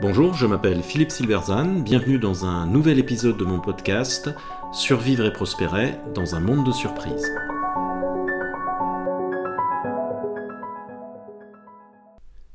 Bonjour, 0.00 0.34
je 0.34 0.46
m'appelle 0.46 0.82
Philippe 0.82 1.10
Silverzan, 1.10 1.80
bienvenue 1.80 2.18
dans 2.18 2.44
un 2.44 2.66
nouvel 2.66 2.98
épisode 2.98 3.38
de 3.38 3.44
mon 3.44 3.58
podcast 3.58 4.28
Survivre 4.72 5.24
et 5.24 5.32
prospérer 5.32 5.94
dans 6.14 6.34
un 6.34 6.40
monde 6.40 6.66
de 6.66 6.72
surprises. 6.72 7.32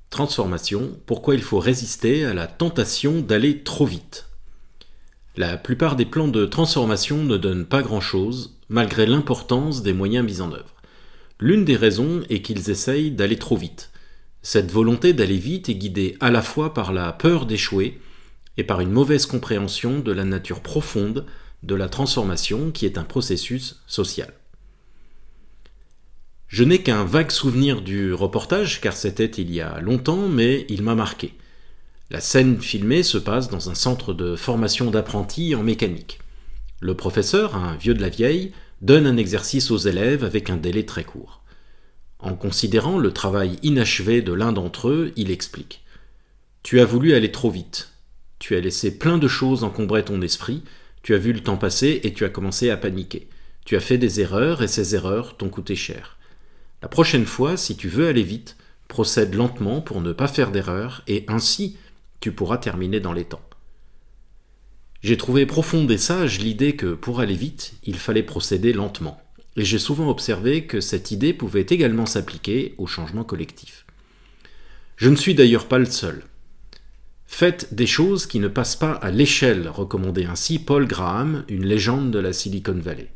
Transformation, 0.10 0.91
pourquoi 1.05 1.34
il 1.34 1.41
faut 1.41 1.59
résister 1.59 2.25
à 2.25 2.34
la 2.34 2.46
tentation 2.46 3.21
d'aller 3.21 3.64
trop 3.64 3.86
vite? 3.86 4.27
La 5.36 5.57
plupart 5.57 5.96
des 5.96 6.05
plans 6.05 6.27
de 6.27 6.46
transformation 6.46 7.23
ne 7.23 7.38
donnent 7.38 7.66
pas 7.66 7.82
grand-chose, 7.82 8.59
malgré 8.70 9.05
l'importance 9.05 9.82
des 9.82 9.93
moyens 9.93 10.25
mis 10.25 10.41
en 10.41 10.52
œuvre. 10.52 10.75
L'une 11.39 11.66
des 11.66 11.77
raisons 11.77 12.21
est 12.30 12.41
qu'ils 12.41 12.70
essayent 12.70 13.11
d'aller 13.11 13.38
trop 13.38 13.55
vite. 13.55 13.91
Cette 14.41 14.71
volonté 14.71 15.13
d'aller 15.13 15.37
vite 15.37 15.69
est 15.69 15.75
guidée 15.75 16.15
à 16.19 16.31
la 16.31 16.41
fois 16.41 16.73
par 16.73 16.93
la 16.93 17.11
peur 17.11 17.45
d'échouer 17.45 17.99
et 18.57 18.63
par 18.63 18.80
une 18.80 18.91
mauvaise 18.91 19.25
compréhension 19.25 19.99
de 19.99 20.11
la 20.11 20.23
nature 20.23 20.61
profonde 20.61 21.25
de 21.63 21.75
la 21.75 21.89
transformation 21.89 22.71
qui 22.71 22.85
est 22.85 22.97
un 22.97 23.03
processus 23.03 23.81
social. 23.85 24.33
Je 26.47 26.63
n'ai 26.63 26.81
qu'un 26.81 27.03
vague 27.03 27.31
souvenir 27.31 27.81
du 27.81 28.13
reportage 28.13 28.81
car 28.81 28.94
c'était 28.94 29.25
il 29.25 29.53
y 29.53 29.61
a 29.61 29.80
longtemps 29.81 30.27
mais 30.30 30.66
il 30.69 30.81
m'a 30.83 30.95
marqué. 30.95 31.33
La 32.09 32.21
scène 32.21 32.59
filmée 32.59 33.03
se 33.03 33.19
passe 33.19 33.49
dans 33.49 33.69
un 33.69 33.75
centre 33.75 34.13
de 34.13 34.35
formation 34.35 34.89
d'apprentis 34.89 35.53
en 35.53 35.61
mécanique. 35.61 36.19
Le 36.80 36.95
professeur, 36.95 37.55
un 37.55 37.75
vieux 37.75 37.94
de 37.94 38.02
la 38.02 38.09
vieille, 38.09 38.52
donne 38.81 39.05
un 39.05 39.17
exercice 39.17 39.69
aux 39.69 39.77
élèves 39.77 40.23
avec 40.23 40.49
un 40.49 40.58
délai 40.58 40.85
très 40.85 41.03
court. 41.03 41.38
En 42.20 42.36
considérant 42.36 43.00
le 43.00 43.14
travail 43.14 43.58
inachevé 43.64 44.22
de 44.22 44.34
l'un 44.34 44.52
d'entre 44.52 44.90
eux, 44.90 45.14
il 45.16 45.32
explique. 45.32 45.84
Tu 46.64 46.82
as 46.82 46.86
voulu 46.86 47.14
aller 47.14 47.32
trop 47.32 47.50
vite. 47.50 47.94
Tu 48.40 48.56
as 48.56 48.59
laissé 48.59 48.98
plein 48.98 49.17
de 49.17 49.28
choses 49.28 49.64
encombrer 49.64 50.03
ton 50.03 50.22
esprit, 50.22 50.64
tu 51.02 51.16
as 51.16 51.17
vu 51.17 51.31
le 51.31 51.42
temps 51.42 51.58
passer 51.58 52.02
et 52.03 52.14
tu 52.14 52.26
as 52.26 52.30
commencé 52.30 52.70
à 52.70 52.78
paniquer. 52.78 53.30
Tu 53.66 53.78
as 53.78 53.80
fait 53.80 53.98
des 53.98 54.20
erreurs 54.20 54.61
et 54.61 54.67
ces 54.67 54.95
erreurs 54.95 55.38
t'ont 55.38 55.50
coûté 55.50 55.76
cher. 55.76 56.17
La 56.81 56.89
prochaine 56.89 57.26
fois, 57.26 57.56
si 57.56 57.78
tu 57.78 57.88
veux 57.88 58.08
aller 58.08 58.23
vite, 58.23 58.58
procède 58.89 59.36
lentement 59.36 59.80
pour 59.80 60.02
ne 60.02 60.11
pas 60.11 60.28
faire 60.28 60.52
d'erreurs 60.52 61.04
et 61.08 61.23
ainsi 61.28 61.78
tu 62.20 62.33
pourras 62.33 62.58
terminer 62.58 63.00
dans 63.00 63.14
les 63.14 63.26
temps. 63.26 63.42
J'ai 65.02 65.16
trouvé 65.16 65.45
profonde 65.45 65.89
et 65.92 65.98
sage 65.98 66.39
l'idée 66.39 66.76
que 66.76 66.94
pour 66.94 67.22
aller 67.22 67.36
vite, 67.36 67.73
il 67.83 67.98
fallait 67.98 68.23
procéder 68.23 68.73
lentement 68.73 69.22
et 69.59 69.65
j'ai 69.65 69.77
souvent 69.77 70.09
observé 70.09 70.67
que 70.67 70.79
cette 70.79 71.11
idée 71.11 71.33
pouvait 71.33 71.65
également 71.69 72.05
s'appliquer 72.05 72.75
au 72.77 72.88
changement 72.88 73.25
collectif. 73.25 73.85
Je 74.95 75.09
ne 75.09 75.17
suis 75.17 75.35
d'ailleurs 75.35 75.67
pas 75.67 75.79
le 75.79 75.85
seul. 75.85 76.23
Faites 77.27 77.73
des 77.73 77.85
choses 77.85 78.25
qui 78.25 78.39
ne 78.39 78.47
passent 78.47 78.77
pas 78.77 78.93
à 78.93 79.11
l'échelle, 79.11 79.67
recommandait 79.67 80.27
ainsi 80.27 80.59
Paul 80.59 80.87
Graham, 80.87 81.43
une 81.49 81.65
légende 81.65 82.09
de 82.09 82.19
la 82.19 82.31
Silicon 82.31 82.80
Valley. 82.80 83.09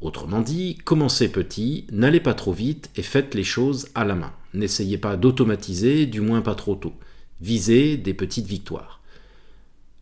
Autrement 0.00 0.40
dit, 0.40 0.78
commencez 0.84 1.28
petit, 1.28 1.86
n'allez 1.92 2.20
pas 2.20 2.34
trop 2.34 2.52
vite 2.52 2.90
et 2.96 3.02
faites 3.02 3.36
les 3.36 3.44
choses 3.44 3.86
à 3.94 4.04
la 4.04 4.16
main. 4.16 4.32
N'essayez 4.54 4.98
pas 4.98 5.16
d'automatiser, 5.16 6.06
du 6.06 6.20
moins 6.20 6.40
pas 6.40 6.56
trop 6.56 6.74
tôt. 6.74 6.94
Visez 7.40 7.96
des 7.96 8.14
petites 8.14 8.48
victoires. 8.48 8.97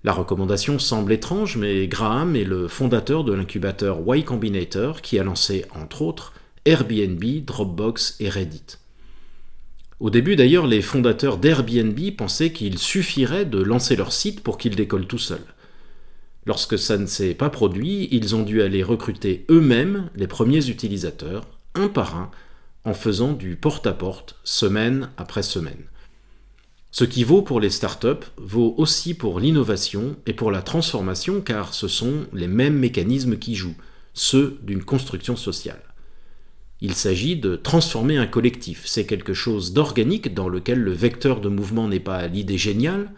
La 0.05 0.13
recommandation 0.13 0.79
semble 0.79 1.13
étrange, 1.13 1.57
mais 1.57 1.89
Graham 1.89 2.37
est 2.37 2.45
le 2.45 2.69
fondateur 2.69 3.25
de 3.25 3.33
l'incubateur 3.33 4.01
Y 4.07 4.25
Combinator 4.25 5.03
qui 5.03 5.19
a 5.19 5.25
lancé, 5.25 5.65
entre 5.75 6.03
autres, 6.03 6.33
Airbnb, 6.65 7.25
Dropbox 7.45 8.17
et 8.21 8.29
Reddit. 8.29 8.79
Au 9.99 10.11
début 10.11 10.37
d'ailleurs, 10.37 10.67
les 10.67 10.83
fondateurs 10.83 11.39
d'Airbnb 11.39 11.99
pensaient 12.17 12.53
qu'il 12.53 12.79
suffirait 12.79 13.47
de 13.47 13.63
lancer 13.63 13.97
leur 13.97 14.13
site 14.13 14.43
pour 14.43 14.59
qu'il 14.59 14.77
décolle 14.77 15.07
tout 15.07 15.19
seul. 15.19 15.41
Lorsque 16.45 16.79
ça 16.79 16.99
ne 16.99 17.07
s'est 17.07 17.35
pas 17.35 17.51
produit, 17.51 18.09
ils 18.13 18.37
ont 18.37 18.43
dû 18.43 18.63
aller 18.63 18.83
recruter 18.83 19.47
eux-mêmes 19.51 20.11
les 20.15 20.27
premiers 20.27 20.69
utilisateurs, 20.69 21.49
un 21.75 21.89
par 21.89 22.17
un, 22.17 22.31
en 22.85 22.95
faisant 22.95 23.33
du 23.33 23.57
porte-à-porte, 23.57 24.37
semaine 24.45 25.11
après 25.17 25.43
semaine. 25.43 25.87
Ce 26.99 27.05
qui 27.05 27.25
vaut 27.25 27.43
pour 27.43 27.61
les 27.61 27.69
startups 27.69 28.27
vaut 28.39 28.75
aussi 28.79 29.13
pour 29.13 29.39
l'innovation 29.39 30.17
et 30.25 30.33
pour 30.33 30.51
la 30.51 30.63
transformation 30.63 31.43
car 31.43 31.75
ce 31.75 31.89
sont 31.89 32.25
les 32.33 32.49
mêmes 32.49 32.79
mécanismes 32.79 33.37
qui 33.37 33.55
jouent, 33.55 33.77
ceux 34.15 34.59
d'une 34.63 34.83
construction 34.83 35.37
sociale. 35.37 35.83
Il 36.81 36.95
s'agit 36.95 37.37
de 37.37 37.55
transformer 37.55 38.17
un 38.17 38.27
collectif, 38.27 38.85
c'est 38.87 39.05
quelque 39.05 39.35
chose 39.35 39.75
d'organique 39.75 40.33
dans 40.33 40.49
lequel 40.49 40.79
le 40.79 40.93
vecteur 40.93 41.43
de 41.43 41.51
mouvement 41.51 41.87
n'est 41.87 42.01
pas 42.01 42.29
l'idée 42.29 42.57
géniale, 42.57 43.11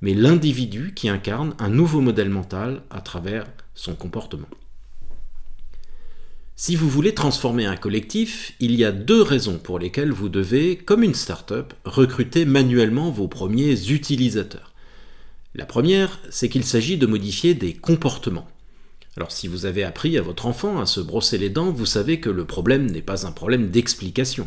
mais 0.00 0.14
l'individu 0.14 0.92
qui 0.94 1.08
incarne 1.08 1.56
un 1.58 1.70
nouveau 1.70 2.00
modèle 2.00 2.30
mental 2.30 2.82
à 2.88 3.00
travers 3.00 3.46
son 3.74 3.96
comportement. 3.96 4.46
Si 6.56 6.76
vous 6.76 6.88
voulez 6.88 7.14
transformer 7.14 7.66
un 7.66 7.74
collectif, 7.74 8.52
il 8.60 8.76
y 8.76 8.84
a 8.84 8.92
deux 8.92 9.20
raisons 9.20 9.58
pour 9.58 9.80
lesquelles 9.80 10.12
vous 10.12 10.28
devez, 10.28 10.76
comme 10.76 11.02
une 11.02 11.14
start-up, 11.14 11.74
recruter 11.84 12.44
manuellement 12.44 13.10
vos 13.10 13.26
premiers 13.26 13.90
utilisateurs. 13.90 14.72
La 15.56 15.66
première, 15.66 16.20
c'est 16.30 16.48
qu'il 16.48 16.62
s'agit 16.62 16.96
de 16.96 17.08
modifier 17.08 17.54
des 17.54 17.72
comportements. 17.72 18.46
Alors 19.16 19.32
si 19.32 19.48
vous 19.48 19.66
avez 19.66 19.82
appris 19.82 20.16
à 20.16 20.22
votre 20.22 20.46
enfant 20.46 20.80
à 20.80 20.86
se 20.86 21.00
brosser 21.00 21.38
les 21.38 21.50
dents, 21.50 21.72
vous 21.72 21.86
savez 21.86 22.20
que 22.20 22.30
le 22.30 22.44
problème 22.44 22.88
n'est 22.88 23.02
pas 23.02 23.26
un 23.26 23.32
problème 23.32 23.70
d'explication. 23.70 24.46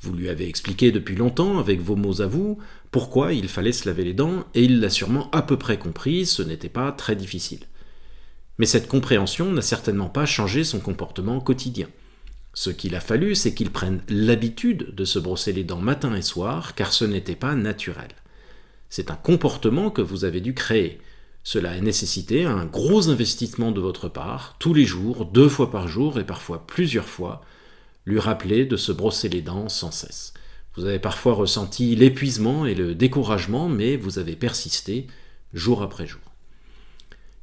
Vous 0.00 0.12
lui 0.12 0.28
avez 0.28 0.48
expliqué 0.48 0.90
depuis 0.90 1.14
longtemps, 1.14 1.60
avec 1.60 1.80
vos 1.80 1.96
mots 1.96 2.20
à 2.20 2.26
vous, 2.26 2.58
pourquoi 2.90 3.32
il 3.32 3.46
fallait 3.46 3.70
se 3.70 3.88
laver 3.88 4.02
les 4.02 4.12
dents, 4.12 4.44
et 4.54 4.64
il 4.64 4.80
l'a 4.80 4.90
sûrement 4.90 5.30
à 5.30 5.42
peu 5.42 5.56
près 5.56 5.78
compris, 5.78 6.26
ce 6.26 6.42
n'était 6.42 6.68
pas 6.68 6.90
très 6.90 7.14
difficile. 7.14 7.60
Mais 8.58 8.66
cette 8.66 8.88
compréhension 8.88 9.50
n'a 9.52 9.62
certainement 9.62 10.08
pas 10.08 10.26
changé 10.26 10.64
son 10.64 10.80
comportement 10.80 11.40
quotidien. 11.40 11.88
Ce 12.54 12.70
qu'il 12.70 12.94
a 12.94 13.00
fallu, 13.00 13.34
c'est 13.34 13.52
qu'il 13.52 13.70
prenne 13.70 14.00
l'habitude 14.08 14.94
de 14.94 15.04
se 15.04 15.18
brosser 15.18 15.52
les 15.52 15.64
dents 15.64 15.80
matin 15.80 16.14
et 16.14 16.22
soir, 16.22 16.74
car 16.76 16.92
ce 16.92 17.04
n'était 17.04 17.34
pas 17.34 17.56
naturel. 17.56 18.10
C'est 18.88 19.10
un 19.10 19.16
comportement 19.16 19.90
que 19.90 20.02
vous 20.02 20.24
avez 20.24 20.40
dû 20.40 20.54
créer. 20.54 21.00
Cela 21.42 21.72
a 21.72 21.80
nécessité 21.80 22.44
un 22.44 22.64
gros 22.64 23.10
investissement 23.10 23.72
de 23.72 23.80
votre 23.80 24.08
part, 24.08 24.54
tous 24.60 24.72
les 24.72 24.84
jours, 24.84 25.26
deux 25.26 25.48
fois 25.48 25.70
par 25.70 25.88
jour 25.88 26.20
et 26.20 26.24
parfois 26.24 26.64
plusieurs 26.66 27.08
fois, 27.08 27.42
lui 28.06 28.20
rappeler 28.20 28.66
de 28.66 28.76
se 28.76 28.92
brosser 28.92 29.28
les 29.28 29.42
dents 29.42 29.68
sans 29.68 29.90
cesse. 29.90 30.32
Vous 30.76 30.86
avez 30.86 30.98
parfois 30.98 31.34
ressenti 31.34 31.94
l'épuisement 31.96 32.66
et 32.66 32.74
le 32.74 32.94
découragement, 32.94 33.68
mais 33.68 33.96
vous 33.96 34.18
avez 34.18 34.36
persisté 34.36 35.06
jour 35.52 35.82
après 35.82 36.06
jour. 36.06 36.23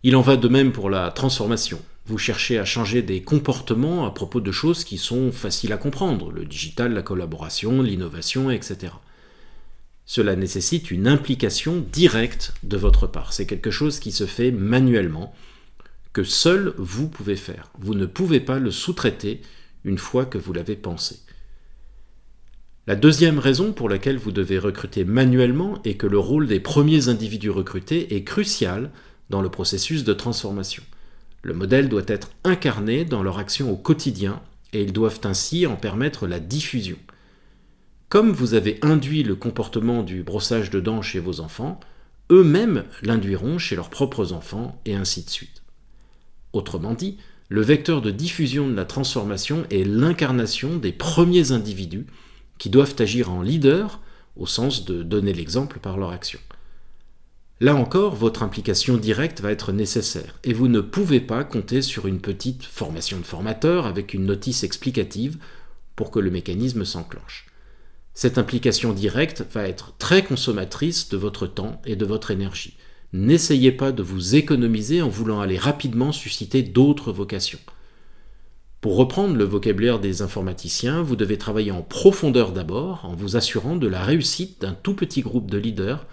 Il 0.03 0.15
en 0.15 0.21
va 0.21 0.35
de 0.35 0.47
même 0.47 0.71
pour 0.71 0.89
la 0.89 1.11
transformation. 1.11 1.79
Vous 2.07 2.17
cherchez 2.17 2.57
à 2.57 2.65
changer 2.65 3.03
des 3.03 3.21
comportements 3.21 4.05
à 4.07 4.11
propos 4.11 4.41
de 4.41 4.51
choses 4.51 4.83
qui 4.83 4.97
sont 4.97 5.31
faciles 5.31 5.73
à 5.73 5.77
comprendre, 5.77 6.31
le 6.31 6.45
digital, 6.45 6.93
la 6.93 7.03
collaboration, 7.03 7.83
l'innovation, 7.83 8.49
etc. 8.49 8.93
Cela 10.05 10.35
nécessite 10.35 10.89
une 10.89 11.07
implication 11.07 11.85
directe 11.91 12.53
de 12.63 12.77
votre 12.77 13.05
part. 13.05 13.31
C'est 13.31 13.45
quelque 13.45 13.69
chose 13.69 13.99
qui 13.99 14.11
se 14.11 14.25
fait 14.25 14.51
manuellement, 14.51 15.33
que 16.13 16.23
seul 16.23 16.73
vous 16.77 17.07
pouvez 17.07 17.35
faire. 17.35 17.69
Vous 17.79 17.93
ne 17.93 18.07
pouvez 18.07 18.39
pas 18.39 18.57
le 18.57 18.71
sous-traiter 18.71 19.41
une 19.85 19.99
fois 19.99 20.25
que 20.25 20.39
vous 20.39 20.51
l'avez 20.51 20.75
pensé. 20.75 21.19
La 22.87 22.95
deuxième 22.95 23.37
raison 23.37 23.71
pour 23.71 23.87
laquelle 23.87 24.17
vous 24.17 24.31
devez 24.31 24.57
recruter 24.57 25.05
manuellement 25.05 25.79
est 25.83 25.93
que 25.93 26.07
le 26.07 26.17
rôle 26.17 26.47
des 26.47 26.59
premiers 26.59 27.07
individus 27.07 27.51
recrutés 27.51 28.15
est 28.15 28.23
crucial 28.23 28.89
dans 29.31 29.41
le 29.41 29.49
processus 29.49 30.03
de 30.03 30.13
transformation. 30.13 30.83
Le 31.41 31.55
modèle 31.55 31.89
doit 31.89 32.03
être 32.05 32.29
incarné 32.43 33.03
dans 33.03 33.23
leur 33.23 33.39
action 33.39 33.71
au 33.71 33.75
quotidien 33.75 34.39
et 34.73 34.83
ils 34.83 34.93
doivent 34.93 35.21
ainsi 35.23 35.65
en 35.65 35.75
permettre 35.75 36.27
la 36.27 36.39
diffusion. 36.39 36.97
Comme 38.09 38.31
vous 38.31 38.53
avez 38.53 38.77
induit 38.83 39.23
le 39.23 39.35
comportement 39.35 40.03
du 40.03 40.21
brossage 40.21 40.69
de 40.69 40.79
dents 40.79 41.01
chez 41.01 41.19
vos 41.19 41.39
enfants, 41.39 41.79
eux-mêmes 42.29 42.83
l'induiront 43.01 43.57
chez 43.57 43.75
leurs 43.75 43.89
propres 43.89 44.33
enfants 44.33 44.79
et 44.85 44.93
ainsi 44.93 45.23
de 45.23 45.29
suite. 45.29 45.63
Autrement 46.53 46.93
dit, 46.93 47.17
le 47.49 47.61
vecteur 47.61 48.01
de 48.01 48.11
diffusion 48.11 48.67
de 48.67 48.75
la 48.75 48.85
transformation 48.85 49.65
est 49.71 49.83
l'incarnation 49.83 50.77
des 50.77 50.91
premiers 50.91 51.51
individus 51.51 52.05
qui 52.57 52.69
doivent 52.69 52.95
agir 52.99 53.31
en 53.31 53.41
leader 53.41 53.99
au 54.37 54.45
sens 54.45 54.85
de 54.85 55.03
donner 55.03 55.33
l'exemple 55.33 55.79
par 55.79 55.97
leur 55.97 56.11
action. 56.11 56.39
Là 57.61 57.75
encore, 57.75 58.15
votre 58.15 58.41
implication 58.41 58.97
directe 58.97 59.39
va 59.39 59.51
être 59.51 59.71
nécessaire, 59.71 60.39
et 60.43 60.51
vous 60.51 60.67
ne 60.67 60.81
pouvez 60.81 61.19
pas 61.19 61.43
compter 61.43 61.83
sur 61.83 62.07
une 62.07 62.19
petite 62.19 62.63
formation 62.63 63.19
de 63.19 63.23
formateur 63.23 63.85
avec 63.85 64.15
une 64.15 64.25
notice 64.25 64.63
explicative 64.63 65.37
pour 65.95 66.09
que 66.09 66.17
le 66.17 66.31
mécanisme 66.31 66.85
s'enclenche. 66.85 67.45
Cette 68.15 68.39
implication 68.39 68.93
directe 68.93 69.45
va 69.53 69.67
être 69.67 69.93
très 69.99 70.23
consommatrice 70.23 71.09
de 71.09 71.17
votre 71.17 71.45
temps 71.45 71.79
et 71.85 71.95
de 71.95 72.03
votre 72.03 72.31
énergie. 72.31 72.77
N'essayez 73.13 73.71
pas 73.71 73.91
de 73.91 74.01
vous 74.01 74.35
économiser 74.35 75.03
en 75.03 75.09
voulant 75.09 75.39
aller 75.39 75.59
rapidement 75.59 76.11
susciter 76.11 76.63
d'autres 76.63 77.11
vocations. 77.11 77.59
Pour 78.81 78.95
reprendre 78.95 79.35
le 79.35 79.43
vocabulaire 79.43 79.99
des 79.99 80.23
informaticiens, 80.23 81.03
vous 81.03 81.15
devez 81.15 81.37
travailler 81.37 81.71
en 81.71 81.83
profondeur 81.83 82.53
d'abord, 82.53 83.05
en 83.05 83.13
vous 83.13 83.35
assurant 83.35 83.75
de 83.75 83.85
la 83.85 84.03
réussite 84.03 84.61
d'un 84.61 84.73
tout 84.73 84.95
petit 84.95 85.21
groupe 85.21 85.51
de 85.51 85.59
leaders, 85.59 86.07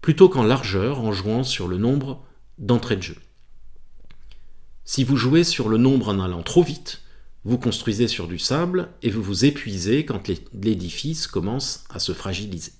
plutôt 0.00 0.28
qu'en 0.28 0.42
largeur, 0.42 1.00
en 1.00 1.12
jouant 1.12 1.44
sur 1.44 1.68
le 1.68 1.76
nombre 1.76 2.22
d'entrées 2.58 2.96
de 2.96 3.02
jeu. 3.02 3.16
Si 4.84 5.04
vous 5.04 5.16
jouez 5.16 5.44
sur 5.44 5.68
le 5.68 5.76
nombre 5.76 6.08
en 6.08 6.20
allant 6.20 6.42
trop 6.42 6.62
vite, 6.62 7.02
vous 7.44 7.58
construisez 7.58 8.08
sur 8.08 8.28
du 8.28 8.38
sable 8.38 8.88
et 9.02 9.10
vous 9.10 9.22
vous 9.22 9.44
épuisez 9.44 10.04
quand 10.04 10.28
l'édifice 10.52 11.26
commence 11.26 11.84
à 11.90 11.98
se 11.98 12.12
fragiliser. 12.12 12.72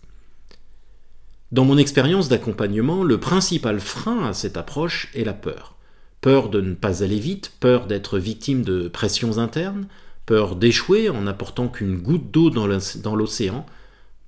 Dans 1.52 1.64
mon 1.64 1.78
expérience 1.78 2.28
d'accompagnement, 2.28 3.02
le 3.02 3.18
principal 3.18 3.80
frein 3.80 4.26
à 4.26 4.32
cette 4.32 4.56
approche 4.56 5.10
est 5.14 5.24
la 5.24 5.32
peur. 5.32 5.76
Peur 6.20 6.48
de 6.48 6.60
ne 6.60 6.74
pas 6.74 7.02
aller 7.02 7.18
vite, 7.18 7.52
peur 7.60 7.86
d'être 7.86 8.18
victime 8.18 8.62
de 8.62 8.88
pressions 8.88 9.38
internes, 9.38 9.88
peur 10.26 10.54
d'échouer 10.54 11.08
en 11.08 11.22
n'apportant 11.22 11.68
qu'une 11.68 11.96
goutte 11.96 12.30
d'eau 12.30 12.50
dans 12.50 13.16
l'océan, 13.16 13.66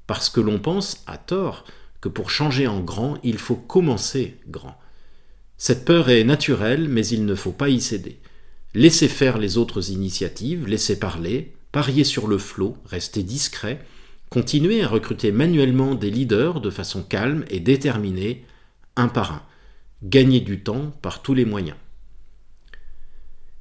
parce 0.06 0.31
que 0.31 0.41
l'on 0.41 0.59
pense, 0.59 1.05
à 1.06 1.19
tort, 1.19 1.65
que 2.02 2.10
pour 2.10 2.28
changer 2.28 2.66
en 2.66 2.81
grand, 2.81 3.16
il 3.22 3.38
faut 3.38 3.56
commencer 3.56 4.37
grand. 4.49 4.76
Cette 5.56 5.84
peur 5.87 6.10
est 6.10 6.25
naturelle, 6.25 6.88
mais 6.88 7.06
il 7.06 7.25
ne 7.25 7.37
faut 7.37 7.52
pas 7.52 7.70
y 7.70 7.81
céder. 7.81 8.19
Laissez 8.75 9.08
faire 9.08 9.38
les 9.38 9.56
autres 9.56 9.90
initiatives, 9.90 10.66
laissez 10.66 10.99
parler, 10.99 11.54
parier 11.70 12.04
sur 12.04 12.26
le 12.26 12.38
flot, 12.38 12.76
restez 12.84 13.22
discret, 13.22 13.84
continuez 14.28 14.82
à 14.82 14.88
recruter 14.88 15.31
manuellement 15.31 15.94
des 15.94 16.10
leaders 16.10 16.60
de 16.60 16.70
façon 16.70 17.02
calme 17.02 17.44
et 17.49 17.60
déterminée, 17.60 18.44
un 18.96 19.08
par 19.08 19.32
un. 19.32 19.43
Gagnez 20.02 20.40
du 20.40 20.60
temps 20.60 20.93
par 21.02 21.22
tous 21.22 21.34
les 21.34 21.44
moyens. 21.44 21.76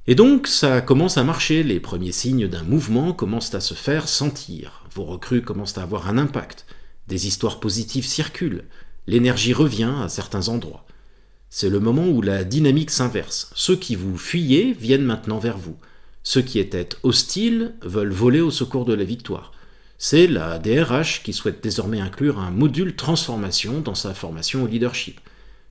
Et 0.08 0.16
donc, 0.16 0.48
ça 0.48 0.80
commence 0.80 1.16
à 1.16 1.22
marcher, 1.22 1.62
les 1.62 1.78
premiers 1.78 2.10
signes 2.10 2.48
d'un 2.48 2.64
mouvement 2.64 3.12
commencent 3.12 3.54
à 3.54 3.60
se 3.60 3.74
faire 3.74 4.08
sentir, 4.08 4.84
vos 4.92 5.04
recrues 5.04 5.42
commencent 5.42 5.78
à 5.78 5.84
avoir 5.84 6.08
un 6.08 6.18
impact, 6.18 6.66
des 7.08 7.26
histoires 7.26 7.60
positives 7.60 8.06
circulent, 8.06 8.64
l'énergie 9.06 9.52
revient 9.52 9.92
à 10.00 10.08
certains 10.08 10.48
endroits. 10.48 10.86
C'est 11.50 11.68
le 11.68 11.80
moment 11.80 12.08
où 12.08 12.22
la 12.22 12.44
dynamique 12.44 12.90
s'inverse. 12.90 13.50
Ceux 13.54 13.76
qui 13.76 13.94
vous 13.94 14.16
fuyez 14.16 14.72
viennent 14.72 15.04
maintenant 15.04 15.38
vers 15.38 15.58
vous. 15.58 15.76
Ceux 16.22 16.40
qui 16.40 16.58
étaient 16.58 16.88
hostiles 17.02 17.74
veulent 17.82 18.12
voler 18.12 18.40
au 18.40 18.50
secours 18.50 18.84
de 18.84 18.94
la 18.94 19.04
victoire. 19.04 19.52
C'est 19.98 20.26
la 20.26 20.58
DRH 20.58 21.22
qui 21.22 21.32
souhaite 21.32 21.62
désormais 21.62 22.00
inclure 22.00 22.38
un 22.38 22.50
module 22.50 22.96
transformation 22.96 23.80
dans 23.80 23.94
sa 23.94 24.14
formation 24.14 24.62
au 24.62 24.66
leadership. 24.66 25.20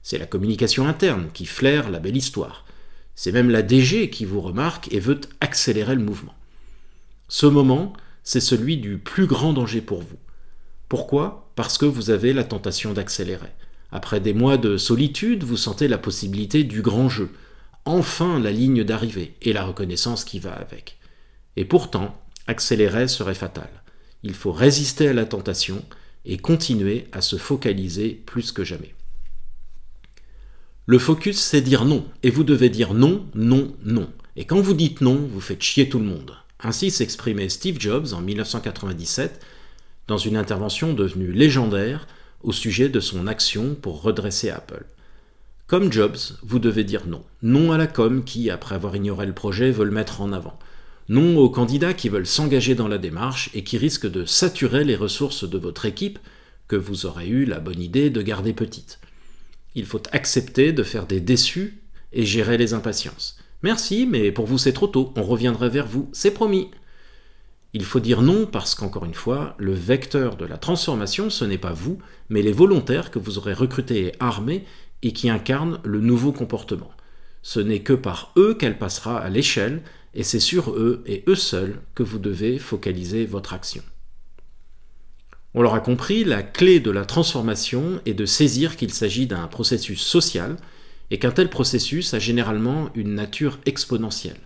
C'est 0.03 0.17
la 0.17 0.25
communication 0.25 0.87
interne 0.87 1.29
qui 1.33 1.45
flaire 1.45 1.89
la 1.89 1.99
belle 1.99 2.17
histoire. 2.17 2.65
C'est 3.15 3.31
même 3.31 3.49
la 3.49 3.61
DG 3.61 4.09
qui 4.09 4.25
vous 4.25 4.41
remarque 4.41 4.91
et 4.93 4.99
veut 4.99 5.19
accélérer 5.41 5.95
le 5.95 6.03
mouvement. 6.03 6.35
Ce 7.27 7.45
moment, 7.45 7.93
c'est 8.23 8.39
celui 8.39 8.77
du 8.77 8.97
plus 8.97 9.25
grand 9.25 9.53
danger 9.53 9.81
pour 9.81 10.01
vous. 10.01 10.17
Pourquoi? 10.91 11.49
Parce 11.55 11.77
que 11.77 11.85
vous 11.85 12.09
avez 12.09 12.33
la 12.33 12.43
tentation 12.43 12.91
d'accélérer. 12.91 13.53
Après 13.93 14.19
des 14.19 14.33
mois 14.33 14.57
de 14.57 14.75
solitude, 14.75 15.45
vous 15.45 15.55
sentez 15.55 15.87
la 15.87 15.97
possibilité 15.97 16.65
du 16.65 16.81
grand 16.81 17.07
jeu, 17.07 17.29
enfin 17.85 18.41
la 18.41 18.51
ligne 18.51 18.83
d'arrivée 18.83 19.37
et 19.41 19.53
la 19.53 19.63
reconnaissance 19.63 20.25
qui 20.25 20.39
va 20.39 20.51
avec. 20.51 20.97
Et 21.55 21.63
pourtant, 21.63 22.21
accélérer 22.45 23.07
serait 23.07 23.35
fatal. 23.35 23.69
Il 24.23 24.33
faut 24.33 24.51
résister 24.51 25.07
à 25.07 25.13
la 25.13 25.23
tentation 25.23 25.81
et 26.25 26.35
continuer 26.37 27.07
à 27.13 27.21
se 27.21 27.37
focaliser 27.37 28.09
plus 28.25 28.51
que 28.51 28.65
jamais. 28.65 28.93
Le 30.87 30.99
focus, 30.99 31.39
c'est 31.39 31.61
dire 31.61 31.85
non, 31.85 32.03
et 32.21 32.31
vous 32.31 32.43
devez 32.43 32.67
dire 32.67 32.93
non, 32.93 33.25
non, 33.33 33.73
non. 33.85 34.09
Et 34.35 34.43
quand 34.43 34.59
vous 34.59 34.73
dites 34.73 34.99
non, 34.99 35.15
vous 35.15 35.39
faites 35.39 35.63
chier 35.63 35.87
tout 35.87 35.99
le 35.99 36.05
monde. 36.05 36.35
Ainsi 36.59 36.91
s'exprimait 36.91 37.47
Steve 37.47 37.79
Jobs 37.79 38.11
en 38.11 38.19
1997 38.19 39.39
dans 40.11 40.17
une 40.17 40.35
intervention 40.35 40.93
devenue 40.93 41.31
légendaire 41.31 42.05
au 42.43 42.51
sujet 42.51 42.89
de 42.89 42.99
son 42.99 43.27
action 43.27 43.75
pour 43.75 44.01
redresser 44.01 44.49
Apple. 44.49 44.83
Comme 45.67 45.89
Jobs, 45.89 46.17
vous 46.43 46.59
devez 46.59 46.83
dire 46.83 47.07
non. 47.07 47.23
Non 47.43 47.71
à 47.71 47.77
la 47.77 47.87
com 47.87 48.25
qui, 48.25 48.49
après 48.49 48.75
avoir 48.75 48.93
ignoré 48.93 49.25
le 49.25 49.31
projet, 49.31 49.71
veut 49.71 49.85
le 49.85 49.91
mettre 49.91 50.19
en 50.19 50.33
avant. 50.33 50.59
Non 51.07 51.37
aux 51.37 51.49
candidats 51.49 51.93
qui 51.93 52.09
veulent 52.09 52.27
s'engager 52.27 52.75
dans 52.75 52.89
la 52.89 52.97
démarche 52.97 53.51
et 53.53 53.63
qui 53.63 53.77
risquent 53.77 54.11
de 54.11 54.25
saturer 54.25 54.83
les 54.83 54.97
ressources 54.97 55.49
de 55.49 55.57
votre 55.57 55.85
équipe 55.85 56.19
que 56.67 56.75
vous 56.75 57.05
aurez 57.05 57.29
eu 57.29 57.45
la 57.45 57.61
bonne 57.61 57.81
idée 57.81 58.09
de 58.09 58.21
garder 58.21 58.51
petite. 58.51 58.99
Il 59.75 59.85
faut 59.85 60.03
accepter 60.11 60.73
de 60.73 60.83
faire 60.83 61.07
des 61.07 61.21
déçus 61.21 61.81
et 62.11 62.25
gérer 62.25 62.57
les 62.57 62.73
impatiences. 62.73 63.37
Merci, 63.63 64.05
mais 64.11 64.33
pour 64.33 64.45
vous 64.45 64.57
c'est 64.57 64.73
trop 64.73 64.87
tôt, 64.87 65.13
on 65.15 65.23
reviendrait 65.23 65.69
vers 65.69 65.87
vous, 65.87 66.09
c'est 66.11 66.31
promis. 66.31 66.69
Il 67.73 67.85
faut 67.85 68.01
dire 68.01 68.21
non 68.21 68.45
parce 68.45 68.75
qu'encore 68.75 69.05
une 69.05 69.13
fois, 69.13 69.55
le 69.57 69.73
vecteur 69.73 70.35
de 70.35 70.45
la 70.45 70.57
transformation, 70.57 71.29
ce 71.29 71.45
n'est 71.45 71.57
pas 71.57 71.71
vous, 71.71 71.99
mais 72.29 72.41
les 72.41 72.51
volontaires 72.51 73.11
que 73.11 73.19
vous 73.19 73.37
aurez 73.37 73.53
recrutés 73.53 74.07
et 74.07 74.15
armés 74.19 74.65
et 75.03 75.13
qui 75.13 75.29
incarnent 75.29 75.79
le 75.83 76.01
nouveau 76.01 76.33
comportement. 76.33 76.91
Ce 77.41 77.59
n'est 77.59 77.79
que 77.79 77.93
par 77.93 78.33
eux 78.37 78.55
qu'elle 78.55 78.77
passera 78.77 79.17
à 79.17 79.29
l'échelle, 79.29 79.81
et 80.13 80.23
c'est 80.23 80.41
sur 80.41 80.71
eux 80.71 81.01
et 81.05 81.23
eux 81.27 81.35
seuls 81.35 81.79
que 81.95 82.03
vous 82.03 82.19
devez 82.19 82.59
focaliser 82.59 83.25
votre 83.25 83.53
action. 83.53 83.81
On 85.53 85.61
l'aura 85.61 85.79
compris, 85.79 86.25
la 86.25 86.43
clé 86.43 86.81
de 86.81 86.91
la 86.91 87.05
transformation 87.05 88.01
est 88.05 88.13
de 88.13 88.25
saisir 88.25 88.75
qu'il 88.75 88.93
s'agit 88.93 89.27
d'un 89.27 89.47
processus 89.47 90.01
social 90.01 90.57
et 91.09 91.19
qu'un 91.19 91.31
tel 91.31 91.49
processus 91.49 92.13
a 92.13 92.19
généralement 92.19 92.89
une 92.95 93.15
nature 93.15 93.59
exponentielle 93.65 94.39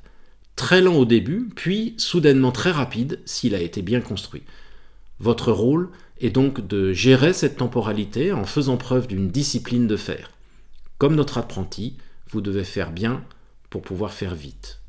très 0.56 0.82
lent 0.82 0.96
au 0.96 1.06
début, 1.06 1.50
puis 1.56 1.94
soudainement 1.98 2.52
très 2.52 2.72
rapide 2.72 3.20
s'il 3.26 3.56
a 3.56 3.62
été 3.62 3.82
bien 3.82 4.02
construit. 4.02 4.44
Votre 5.20 5.52
rôle 5.52 5.90
est 6.20 6.30
donc 6.30 6.66
de 6.66 6.94
gérer 6.94 7.34
cette 7.34 7.58
temporalité 7.58 8.32
en 8.32 8.46
faisant 8.46 8.78
preuve 8.78 9.08
d'une 9.08 9.30
discipline 9.30 9.88
de 9.88 9.98
faire. 9.98 10.32
Comme 10.98 11.16
notre 11.16 11.38
apprenti, 11.38 11.98
vous 12.30 12.40
devez 12.42 12.64
faire 12.64 12.92
bien 12.92 13.24
pour 13.70 13.82
pouvoir 13.82 14.14
faire 14.14 14.36
vite. 14.36 14.80